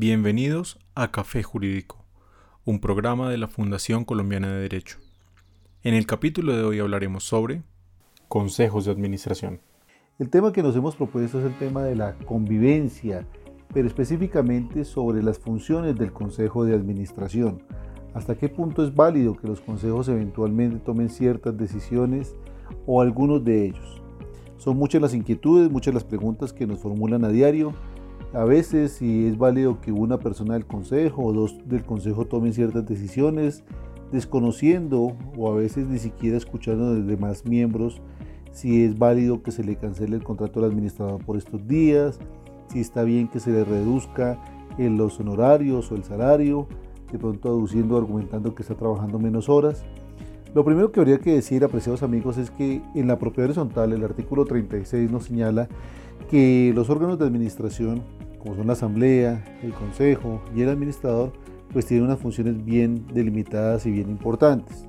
Bienvenidos 0.00 0.78
a 0.94 1.10
Café 1.10 1.42
Jurídico, 1.42 2.04
un 2.64 2.78
programa 2.78 3.30
de 3.30 3.36
la 3.36 3.48
Fundación 3.48 4.04
Colombiana 4.04 4.46
de 4.46 4.60
Derecho. 4.60 4.98
En 5.82 5.92
el 5.92 6.06
capítulo 6.06 6.56
de 6.56 6.62
hoy 6.62 6.78
hablaremos 6.78 7.24
sobre 7.24 7.64
consejos 8.28 8.84
de 8.84 8.92
administración. 8.92 9.60
El 10.20 10.30
tema 10.30 10.52
que 10.52 10.62
nos 10.62 10.76
hemos 10.76 10.94
propuesto 10.94 11.40
es 11.40 11.46
el 11.46 11.58
tema 11.58 11.82
de 11.82 11.96
la 11.96 12.14
convivencia, 12.14 13.26
pero 13.74 13.88
específicamente 13.88 14.84
sobre 14.84 15.20
las 15.20 15.40
funciones 15.40 15.98
del 15.98 16.12
Consejo 16.12 16.64
de 16.64 16.76
Administración. 16.76 17.64
¿Hasta 18.14 18.36
qué 18.36 18.48
punto 18.48 18.84
es 18.84 18.94
válido 18.94 19.36
que 19.36 19.48
los 19.48 19.60
consejos 19.60 20.08
eventualmente 20.08 20.78
tomen 20.78 21.08
ciertas 21.08 21.58
decisiones 21.58 22.36
o 22.86 23.02
algunos 23.02 23.44
de 23.44 23.66
ellos? 23.66 24.00
Son 24.58 24.76
muchas 24.76 25.02
las 25.02 25.12
inquietudes, 25.12 25.72
muchas 25.72 25.92
las 25.92 26.04
preguntas 26.04 26.52
que 26.52 26.68
nos 26.68 26.78
formulan 26.78 27.24
a 27.24 27.30
diario 27.30 27.74
a 28.32 28.44
veces 28.44 28.92
si 28.92 29.26
es 29.26 29.38
válido 29.38 29.80
que 29.80 29.92
una 29.92 30.18
persona 30.18 30.54
del 30.54 30.66
consejo 30.66 31.24
o 31.24 31.32
dos 31.32 31.56
del 31.66 31.84
consejo 31.84 32.26
tomen 32.26 32.52
ciertas 32.52 32.86
decisiones, 32.86 33.64
desconociendo 34.12 35.16
o 35.36 35.50
a 35.50 35.54
veces 35.54 35.88
ni 35.88 35.98
siquiera 35.98 36.36
escuchando 36.36 36.94
los 36.94 37.06
demás 37.06 37.44
miembros 37.44 38.00
si 38.52 38.84
es 38.84 38.98
válido 38.98 39.42
que 39.42 39.52
se 39.52 39.62
le 39.62 39.76
cancele 39.76 40.16
el 40.16 40.24
contrato 40.24 40.58
al 40.58 40.66
administrador 40.66 41.24
por 41.24 41.36
estos 41.36 41.66
días, 41.68 42.18
si 42.66 42.80
está 42.80 43.04
bien 43.04 43.28
que 43.28 43.40
se 43.40 43.52
le 43.52 43.64
reduzca 43.64 44.38
en 44.78 44.96
los 44.96 45.20
honorarios 45.20 45.92
o 45.92 45.94
el 45.94 46.04
salario, 46.04 46.66
de 47.12 47.18
pronto 47.18 47.48
aduciendo, 47.48 47.96
argumentando 47.96 48.54
que 48.54 48.62
está 48.62 48.74
trabajando 48.74 49.18
menos 49.18 49.48
horas. 49.48 49.84
Lo 50.54 50.64
primero 50.64 50.90
que 50.90 51.00
habría 51.00 51.18
que 51.18 51.34
decir, 51.34 51.62
apreciados 51.62 52.02
amigos, 52.02 52.36
es 52.38 52.50
que 52.50 52.82
en 52.94 53.06
la 53.06 53.18
propiedad 53.18 53.46
horizontal 53.46 53.92
el 53.92 54.02
artículo 54.02 54.44
36 54.44 55.10
nos 55.10 55.24
señala 55.24 55.68
que 56.30 56.72
los 56.74 56.90
órganos 56.90 57.18
de 57.18 57.26
administración, 57.26 58.02
como 58.38 58.54
son 58.54 58.66
la 58.66 58.74
asamblea, 58.74 59.44
el 59.62 59.72
consejo 59.72 60.40
y 60.54 60.62
el 60.62 60.68
administrador, 60.68 61.32
pues 61.72 61.86
tienen 61.86 62.06
unas 62.06 62.18
funciones 62.18 62.64
bien 62.64 63.06
delimitadas 63.12 63.86
y 63.86 63.90
bien 63.90 64.10
importantes. 64.10 64.86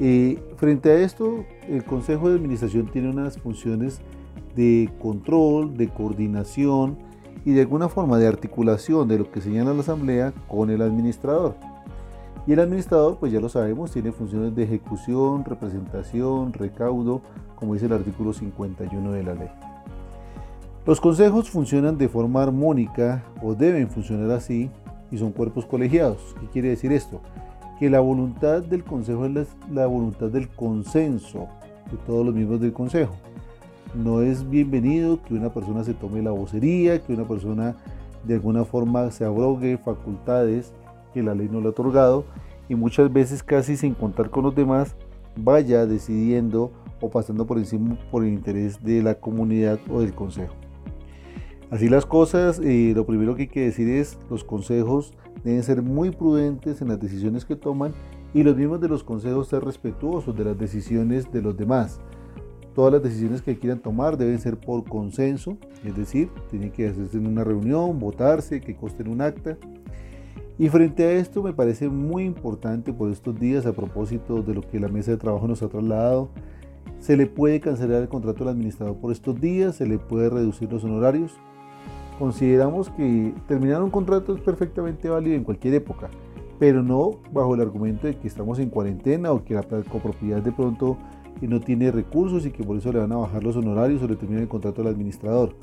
Eh, 0.00 0.42
frente 0.56 0.90
a 0.90 1.00
esto, 1.00 1.44
el 1.68 1.84
consejo 1.84 2.28
de 2.28 2.36
administración 2.36 2.86
tiene 2.86 3.10
unas 3.10 3.38
funciones 3.38 4.00
de 4.56 4.90
control, 5.00 5.76
de 5.76 5.88
coordinación 5.88 6.98
y 7.44 7.52
de 7.52 7.60
alguna 7.60 7.88
forma 7.88 8.18
de 8.18 8.26
articulación 8.26 9.06
de 9.08 9.18
lo 9.18 9.30
que 9.30 9.40
señala 9.40 9.74
la 9.74 9.80
asamblea 9.80 10.32
con 10.48 10.70
el 10.70 10.82
administrador. 10.82 11.56
Y 12.46 12.52
el 12.52 12.60
administrador, 12.60 13.18
pues 13.18 13.32
ya 13.32 13.40
lo 13.40 13.48
sabemos, 13.48 13.92
tiene 13.92 14.12
funciones 14.12 14.54
de 14.54 14.64
ejecución, 14.64 15.44
representación, 15.44 16.52
recaudo, 16.52 17.22
como 17.54 17.74
dice 17.74 17.86
el 17.86 17.92
artículo 17.92 18.32
51 18.32 19.12
de 19.12 19.22
la 19.22 19.34
ley. 19.34 19.48
Los 20.86 21.00
consejos 21.00 21.48
funcionan 21.48 21.96
de 21.96 22.10
forma 22.10 22.42
armónica 22.42 23.24
o 23.42 23.54
deben 23.54 23.88
funcionar 23.88 24.30
así 24.32 24.68
y 25.10 25.16
son 25.16 25.32
cuerpos 25.32 25.64
colegiados. 25.64 26.36
¿Qué 26.38 26.46
quiere 26.48 26.68
decir 26.68 26.92
esto? 26.92 27.22
Que 27.80 27.88
la 27.88 28.00
voluntad 28.00 28.62
del 28.62 28.84
consejo 28.84 29.24
es 29.24 29.48
la 29.72 29.86
voluntad 29.86 30.28
del 30.28 30.50
consenso 30.50 31.48
de 31.90 31.96
todos 32.06 32.26
los 32.26 32.34
miembros 32.34 32.60
del 32.60 32.74
consejo. 32.74 33.14
No 33.94 34.20
es 34.20 34.50
bienvenido 34.50 35.22
que 35.22 35.32
una 35.32 35.54
persona 35.54 35.84
se 35.84 35.94
tome 35.94 36.20
la 36.20 36.32
vocería, 36.32 37.02
que 37.02 37.14
una 37.14 37.26
persona 37.26 37.76
de 38.22 38.34
alguna 38.34 38.66
forma 38.66 39.10
se 39.10 39.24
abrogue 39.24 39.78
facultades 39.78 40.74
que 41.14 41.22
la 41.22 41.34
ley 41.34 41.48
no 41.50 41.62
le 41.62 41.68
ha 41.68 41.70
otorgado 41.70 42.26
y 42.68 42.74
muchas 42.74 43.10
veces 43.10 43.42
casi 43.42 43.78
sin 43.78 43.94
contar 43.94 44.28
con 44.28 44.44
los 44.44 44.54
demás 44.54 44.96
vaya 45.34 45.86
decidiendo 45.86 46.72
o 47.00 47.08
pasando 47.08 47.46
por 47.46 47.56
encima 47.56 47.96
por 48.10 48.22
el 48.22 48.34
interés 48.34 48.84
de 48.84 49.02
la 49.02 49.14
comunidad 49.14 49.78
o 49.90 50.00
del 50.00 50.12
consejo. 50.14 50.63
Así 51.70 51.88
las 51.88 52.06
cosas, 52.06 52.60
eh, 52.62 52.92
lo 52.94 53.06
primero 53.06 53.34
que 53.34 53.42
hay 53.42 53.48
que 53.48 53.64
decir 53.64 53.88
es 53.88 54.18
los 54.30 54.44
consejos 54.44 55.14
deben 55.42 55.62
ser 55.62 55.82
muy 55.82 56.10
prudentes 56.10 56.80
en 56.82 56.88
las 56.88 57.00
decisiones 57.00 57.44
que 57.44 57.56
toman 57.56 57.92
y 58.32 58.42
los 58.42 58.56
mismos 58.56 58.80
de 58.80 58.88
los 58.88 59.02
consejos 59.02 59.48
ser 59.48 59.64
respetuosos 59.64 60.36
de 60.36 60.44
las 60.44 60.58
decisiones 60.58 61.30
de 61.32 61.42
los 61.42 61.56
demás. 61.56 62.00
Todas 62.74 62.92
las 62.92 63.02
decisiones 63.02 63.40
que 63.40 63.56
quieran 63.56 63.78
tomar 63.78 64.16
deben 64.16 64.40
ser 64.40 64.58
por 64.58 64.84
consenso, 64.84 65.56
es 65.84 65.96
decir, 65.96 66.28
tienen 66.50 66.72
que 66.72 66.88
hacerse 66.88 67.16
en 67.16 67.28
una 67.28 67.44
reunión, 67.44 68.00
votarse, 68.00 68.60
que 68.60 68.74
costen 68.74 69.08
un 69.08 69.20
acta. 69.20 69.56
Y 70.58 70.68
frente 70.68 71.04
a 71.04 71.12
esto 71.12 71.42
me 71.42 71.52
parece 71.52 71.88
muy 71.88 72.24
importante 72.24 72.92
por 72.92 73.10
estos 73.10 73.38
días, 73.38 73.64
a 73.66 73.72
propósito 73.72 74.42
de 74.42 74.54
lo 74.54 74.62
que 74.62 74.80
la 74.80 74.88
mesa 74.88 75.12
de 75.12 75.16
trabajo 75.16 75.46
nos 75.46 75.62
ha 75.62 75.68
trasladado, 75.68 76.30
se 76.98 77.16
le 77.16 77.26
puede 77.26 77.60
cancelar 77.60 78.02
el 78.02 78.08
contrato 78.08 78.42
al 78.42 78.50
administrador 78.50 78.96
por 78.96 79.12
estos 79.12 79.40
días, 79.40 79.76
se 79.76 79.86
le 79.86 79.98
puede 79.98 80.30
reducir 80.30 80.72
los 80.72 80.82
honorarios, 80.82 81.32
consideramos 82.18 82.90
que 82.90 83.34
terminar 83.46 83.82
un 83.82 83.90
contrato 83.90 84.34
es 84.34 84.40
perfectamente 84.40 85.08
válido 85.08 85.36
en 85.36 85.44
cualquier 85.44 85.74
época, 85.74 86.10
pero 86.58 86.82
no 86.82 87.20
bajo 87.32 87.54
el 87.54 87.60
argumento 87.60 88.06
de 88.06 88.16
que 88.16 88.28
estamos 88.28 88.58
en 88.58 88.70
cuarentena 88.70 89.32
o 89.32 89.44
que 89.44 89.54
la 89.54 89.62
copropiedad 89.62 90.42
de 90.42 90.52
pronto 90.52 90.98
no 91.48 91.60
tiene 91.60 91.90
recursos 91.90 92.46
y 92.46 92.50
que 92.50 92.64
por 92.64 92.76
eso 92.76 92.92
le 92.92 93.00
van 93.00 93.12
a 93.12 93.16
bajar 93.16 93.42
los 93.42 93.56
honorarios 93.56 94.02
o 94.02 94.08
le 94.08 94.16
termina 94.16 94.40
el 94.40 94.48
contrato 94.48 94.82
al 94.82 94.88
administrador. 94.88 95.54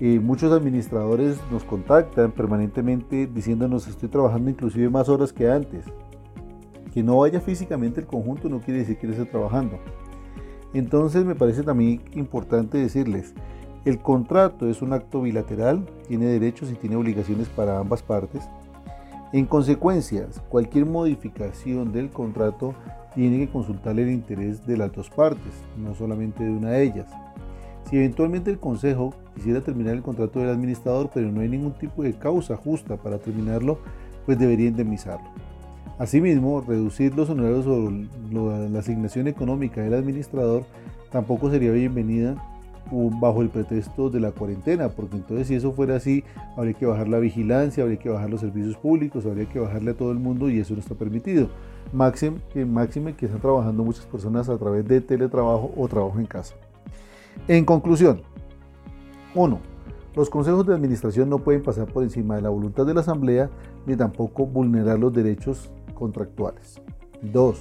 Eh, 0.00 0.18
muchos 0.18 0.52
administradores 0.52 1.38
nos 1.52 1.64
contactan 1.64 2.32
permanentemente 2.32 3.26
diciéndonos 3.26 3.86
estoy 3.86 4.08
trabajando 4.08 4.50
inclusive 4.50 4.88
más 4.88 5.08
horas 5.08 5.32
que 5.32 5.50
antes. 5.50 5.84
Que 6.92 7.02
no 7.02 7.18
vaya 7.18 7.40
físicamente 7.40 8.00
el 8.00 8.06
conjunto 8.06 8.48
no 8.48 8.60
quiere 8.60 8.80
decir 8.80 8.98
que 8.98 9.08
esté 9.08 9.24
trabajando. 9.24 9.78
Entonces 10.72 11.24
me 11.24 11.34
parece 11.34 11.62
también 11.62 12.02
importante 12.14 12.78
decirles, 12.78 13.34
el 13.84 13.98
contrato 13.98 14.68
es 14.68 14.80
un 14.80 14.92
acto 14.92 15.22
bilateral, 15.22 15.86
tiene 16.08 16.26
derechos 16.26 16.70
y 16.70 16.74
tiene 16.74 16.96
obligaciones 16.96 17.48
para 17.48 17.78
ambas 17.78 18.02
partes. 18.02 18.48
En 19.32 19.46
consecuencia, 19.46 20.26
cualquier 20.48 20.86
modificación 20.86 21.92
del 21.92 22.08
contrato 22.08 22.74
tiene 23.14 23.38
que 23.38 23.52
consultar 23.52 23.98
el 23.98 24.10
interés 24.10 24.66
de 24.66 24.76
las 24.76 24.92
dos 24.92 25.10
partes, 25.10 25.52
no 25.76 25.94
solamente 25.94 26.44
de 26.44 26.50
una 26.50 26.70
de 26.70 26.82
ellas. 26.82 27.10
Si 27.90 27.96
eventualmente 27.96 28.50
el 28.50 28.58
Consejo 28.58 29.12
quisiera 29.34 29.60
terminar 29.60 29.94
el 29.94 30.02
contrato 30.02 30.38
del 30.38 30.48
administrador, 30.48 31.10
pero 31.12 31.30
no 31.30 31.42
hay 31.42 31.48
ningún 31.48 31.72
tipo 31.72 32.02
de 32.02 32.14
causa 32.14 32.56
justa 32.56 32.96
para 32.96 33.18
terminarlo, 33.18 33.78
pues 34.24 34.38
debería 34.38 34.68
indemnizarlo. 34.68 35.28
Asimismo, 35.98 36.62
reducir 36.62 37.14
los 37.14 37.28
honorarios 37.28 37.66
o 37.66 37.90
la 38.32 38.78
asignación 38.78 39.28
económica 39.28 39.82
del 39.82 39.94
administrador 39.94 40.64
tampoco 41.10 41.50
sería 41.50 41.70
bienvenida 41.70 42.36
bajo 42.90 43.42
el 43.42 43.48
pretexto 43.48 44.10
de 44.10 44.20
la 44.20 44.30
cuarentena, 44.30 44.88
porque 44.88 45.16
entonces 45.16 45.48
si 45.48 45.54
eso 45.54 45.72
fuera 45.72 45.96
así, 45.96 46.24
habría 46.56 46.74
que 46.74 46.86
bajar 46.86 47.08
la 47.08 47.18
vigilancia, 47.18 47.82
habría 47.82 47.98
que 47.98 48.08
bajar 48.08 48.30
los 48.30 48.40
servicios 48.40 48.76
públicos, 48.76 49.26
habría 49.26 49.48
que 49.48 49.58
bajarle 49.58 49.92
a 49.92 49.94
todo 49.94 50.12
el 50.12 50.18
mundo 50.18 50.48
y 50.50 50.58
eso 50.58 50.74
no 50.74 50.80
está 50.80 50.94
permitido. 50.94 51.48
Máxime 51.92 52.40
que, 52.52 53.26
están 53.26 53.40
trabajando 53.40 53.84
muchas 53.84 54.06
personas 54.06 54.48
a 54.48 54.58
través 54.58 54.86
de 54.86 55.00
teletrabajo 55.00 55.72
o 55.76 55.88
trabajo 55.88 56.18
en 56.18 56.26
casa. 56.26 56.54
En 57.48 57.64
conclusión, 57.64 58.22
1. 59.34 59.58
Los 60.14 60.30
consejos 60.30 60.66
de 60.66 60.74
administración 60.74 61.28
no 61.28 61.38
pueden 61.38 61.62
pasar 61.62 61.86
por 61.86 62.04
encima 62.04 62.36
de 62.36 62.42
la 62.42 62.48
voluntad 62.48 62.86
de 62.86 62.94
la 62.94 63.00
asamblea 63.00 63.50
ni 63.86 63.96
tampoco 63.96 64.46
vulnerar 64.46 64.98
los 64.98 65.12
derechos 65.12 65.70
contractuales. 65.94 66.80
2. 67.22 67.60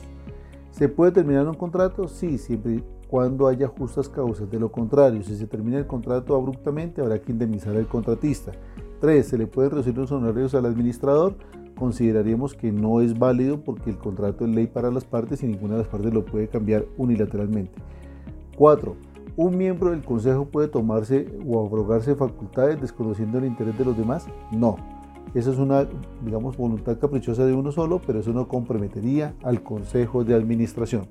¿Se 0.71 0.89
puede 0.89 1.11
terminar 1.11 1.47
un 1.47 1.55
contrato? 1.55 2.07
Sí, 2.07 2.37
siempre 2.37 2.83
cuando 3.13 3.47
haya 3.47 3.67
justas 3.67 4.09
causas. 4.09 4.49
De 4.49 4.59
lo 4.59 4.71
contrario, 4.71 5.21
si 5.21 5.35
se 5.35 5.45
termina 5.45 5.77
el 5.77 5.85
contrato 5.85 6.35
abruptamente, 6.35 6.99
habrá 6.99 7.21
que 7.21 7.31
indemnizar 7.31 7.75
al 7.75 7.85
contratista. 7.85 8.53
3. 9.01 9.27
Se 9.27 9.37
le 9.37 9.45
puede 9.45 9.69
reducir 9.69 9.95
los 9.95 10.11
honorarios 10.11 10.55
al 10.55 10.65
administrador. 10.65 11.35
Consideraríamos 11.77 12.55
que 12.55 12.71
no 12.71 13.01
es 13.01 13.19
válido 13.19 13.61
porque 13.61 13.91
el 13.91 13.99
contrato 13.99 14.45
es 14.45 14.55
ley 14.55 14.65
para 14.65 14.89
las 14.89 15.05
partes 15.05 15.43
y 15.43 15.45
ninguna 15.45 15.73
de 15.73 15.81
las 15.81 15.89
partes 15.89 16.11
lo 16.11 16.25
puede 16.25 16.47
cambiar 16.47 16.87
unilateralmente. 16.97 17.73
4. 18.57 18.95
¿Un 19.35 19.57
miembro 19.59 19.91
del 19.91 20.03
consejo 20.03 20.45
puede 20.45 20.67
tomarse 20.67 21.27
o 21.45 21.63
abrogarse 21.63 22.15
facultades 22.15 22.81
desconociendo 22.81 23.37
el 23.37 23.45
interés 23.45 23.77
de 23.77 23.85
los 23.85 23.95
demás? 23.95 24.25
No. 24.51 24.77
Esa 25.35 25.51
es 25.51 25.59
una, 25.59 25.87
digamos, 26.25 26.57
voluntad 26.57 26.97
caprichosa 26.97 27.45
de 27.45 27.53
uno 27.53 27.71
solo, 27.71 28.01
pero 28.07 28.21
eso 28.21 28.33
no 28.33 28.47
comprometería 28.47 29.35
al 29.43 29.61
consejo 29.61 30.23
de 30.23 30.33
administración. 30.33 31.07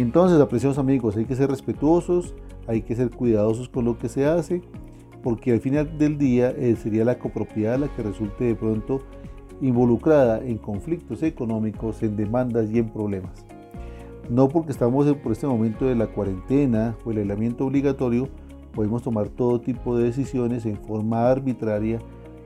Entonces, 0.00 0.40
apreciados 0.40 0.78
amigos, 0.78 1.18
hay 1.18 1.26
que 1.26 1.36
ser 1.36 1.50
respetuosos, 1.50 2.34
hay 2.66 2.80
que 2.80 2.96
ser 2.96 3.10
cuidadosos 3.10 3.68
con 3.68 3.84
lo 3.84 3.98
que 3.98 4.08
se 4.08 4.24
hace, 4.24 4.62
porque 5.22 5.52
al 5.52 5.60
final 5.60 5.98
del 5.98 6.16
día 6.16 6.50
eh, 6.56 6.74
sería 6.76 7.04
la 7.04 7.18
copropiedad 7.18 7.78
la 7.78 7.88
que 7.88 8.02
resulte 8.02 8.44
de 8.44 8.54
pronto 8.54 9.02
involucrada 9.60 10.42
en 10.42 10.56
conflictos 10.56 11.22
económicos, 11.22 12.02
en 12.02 12.16
demandas 12.16 12.70
y 12.70 12.78
en 12.78 12.88
problemas. 12.88 13.44
No 14.30 14.48
porque 14.48 14.72
estamos 14.72 15.04
por 15.16 15.32
este 15.32 15.46
momento 15.46 15.84
de 15.84 15.96
la 15.96 16.06
cuarentena 16.06 16.96
o 17.04 17.10
el 17.10 17.18
aislamiento 17.18 17.66
obligatorio, 17.66 18.26
podemos 18.72 19.02
tomar 19.02 19.28
todo 19.28 19.60
tipo 19.60 19.98
de 19.98 20.04
decisiones 20.04 20.64
en 20.64 20.78
forma 20.78 21.30
arbitraria, 21.30 21.98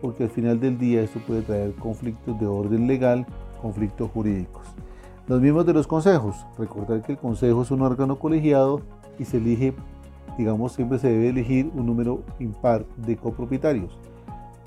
porque 0.03 0.25
al 0.25 0.31
final 0.31 0.59
del 0.59 0.77
día 0.77 1.03
esto 1.03 1.21
puede 1.25 1.43
traer 1.43 1.73
conflictos 1.75 2.37
de 2.41 2.47
orden 2.47 2.89
legal, 2.89 3.25
conflictos 3.62 4.11
jurídicos. 4.11 4.75
Los 5.26 5.41
miembros 5.41 5.65
de 5.65 5.73
los 5.73 5.87
consejos, 5.87 6.44
recordar 6.59 7.00
que 7.00 7.12
el 7.12 7.19
consejo 7.19 7.62
es 7.62 7.71
un 7.71 7.81
órgano 7.81 8.19
colegiado 8.19 8.82
y 9.19 9.25
se 9.25 9.38
elige, 9.38 9.73
digamos, 10.37 10.73
siempre 10.73 10.99
se 10.99 11.09
debe 11.09 11.31
elegir 11.31 11.71
un 11.75 11.87
número 11.87 12.23
impar 12.38 12.85
de 12.99 13.17
copropietarios. 13.17 13.97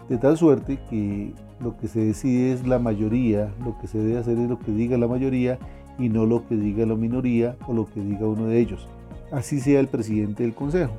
De 0.10 0.18
tal 0.18 0.36
suerte 0.36 0.80
que 0.90 1.34
lo 1.60 1.78
que 1.78 1.88
se 1.88 2.00
decide 2.00 2.54
es 2.54 2.66
la 2.66 2.80
mayoría, 2.80 3.54
lo 3.64 3.78
que 3.78 3.86
se 3.86 4.00
debe 4.00 4.18
hacer 4.18 4.40
es 4.40 4.50
lo 4.50 4.58
que 4.58 4.72
diga 4.72 4.98
la 4.98 5.08
mayoría 5.08 5.60
y 6.00 6.10
no 6.10 6.26
lo 6.26 6.48
que 6.48 6.56
diga 6.56 6.88
la 6.88 6.96
minoría 6.96 7.56
o 7.68 7.74
lo 7.74 7.86
que 7.86 8.02
diga 8.02 8.26
uno 8.26 8.46
de 8.46 8.60
ellos. 8.60 8.88
Así 9.32 9.60
sea 9.60 9.80
el 9.80 9.88
presidente 9.88 10.42
del 10.42 10.56
consejo. 10.56 10.94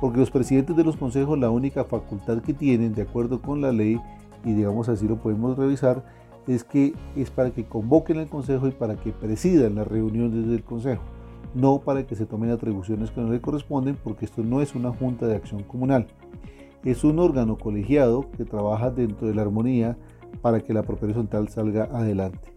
Porque 0.00 0.18
los 0.18 0.32
presidentes 0.32 0.74
de 0.74 0.82
los 0.82 0.96
consejos 0.96 1.38
la 1.38 1.50
única 1.50 1.84
facultad 1.84 2.42
que 2.42 2.54
tienen, 2.54 2.94
de 2.94 3.02
acuerdo 3.02 3.40
con 3.40 3.60
la 3.60 3.70
ley, 3.70 4.00
y 4.44 4.52
digamos 4.52 4.88
así 4.88 5.06
lo 5.06 5.16
podemos 5.16 5.56
revisar, 5.56 6.02
es 6.54 6.64
que 6.64 6.94
es 7.16 7.30
para 7.30 7.50
que 7.50 7.64
convoquen 7.64 8.18
el 8.18 8.28
consejo 8.28 8.66
y 8.66 8.72
para 8.72 8.96
que 8.96 9.12
presidan 9.12 9.76
las 9.76 9.86
reuniones 9.86 10.48
del 10.48 10.64
consejo, 10.64 11.02
no 11.54 11.80
para 11.80 12.06
que 12.06 12.16
se 12.16 12.26
tomen 12.26 12.50
atribuciones 12.50 13.10
que 13.12 13.20
no 13.20 13.30
le 13.30 13.40
corresponden, 13.40 13.96
porque 14.02 14.24
esto 14.24 14.42
no 14.42 14.60
es 14.60 14.74
una 14.74 14.90
junta 14.90 15.26
de 15.26 15.36
acción 15.36 15.62
comunal. 15.62 16.08
Es 16.84 17.04
un 17.04 17.18
órgano 17.18 17.56
colegiado 17.56 18.26
que 18.36 18.44
trabaja 18.44 18.90
dentro 18.90 19.28
de 19.28 19.34
la 19.34 19.42
armonía 19.42 19.96
para 20.42 20.60
que 20.60 20.74
la 20.74 20.82
propiedad 20.82 21.16
horizontal 21.16 21.48
salga 21.48 21.84
adelante. 21.84 22.52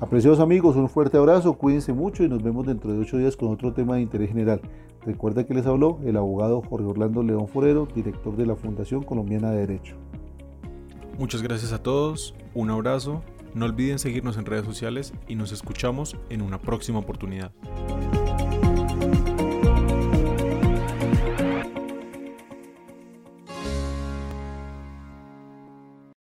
Apreciados 0.00 0.40
amigos, 0.40 0.76
un 0.76 0.88
fuerte 0.88 1.18
abrazo, 1.18 1.54
cuídense 1.54 1.92
mucho 1.92 2.24
y 2.24 2.28
nos 2.28 2.42
vemos 2.42 2.66
dentro 2.66 2.92
de 2.92 2.98
ocho 2.98 3.18
días 3.18 3.36
con 3.36 3.50
otro 3.50 3.74
tema 3.74 3.96
de 3.96 4.02
interés 4.02 4.30
general. 4.30 4.60
Recuerda 5.04 5.44
que 5.44 5.54
les 5.54 5.66
habló 5.66 5.98
el 6.04 6.16
abogado 6.16 6.62
Jorge 6.62 6.86
Orlando 6.86 7.22
León 7.22 7.48
Forero, 7.48 7.86
director 7.94 8.34
de 8.34 8.46
la 8.46 8.56
Fundación 8.56 9.02
Colombiana 9.02 9.50
de 9.50 9.66
Derecho. 9.66 9.96
Muchas 11.20 11.42
gracias 11.42 11.72
a 11.72 11.82
todos, 11.82 12.34
un 12.54 12.70
abrazo, 12.70 13.22
no 13.52 13.66
olviden 13.66 13.98
seguirnos 13.98 14.38
en 14.38 14.46
redes 14.46 14.64
sociales 14.64 15.12
y 15.28 15.34
nos 15.34 15.52
escuchamos 15.52 16.16
en 16.30 16.40
una 16.40 16.58
próxima 16.58 16.98
oportunidad. 16.98 17.52